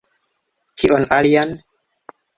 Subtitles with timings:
[0.83, 1.57] Kion alian?